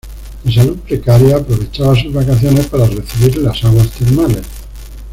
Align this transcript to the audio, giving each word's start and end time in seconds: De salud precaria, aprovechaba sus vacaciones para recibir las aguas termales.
De 0.43 0.51
salud 0.51 0.79
precaria, 0.79 1.35
aprovechaba 1.37 1.93
sus 1.95 2.11
vacaciones 2.11 2.65
para 2.65 2.87
recibir 2.87 3.35
las 3.37 3.63
aguas 3.63 3.87
termales. 3.91 4.47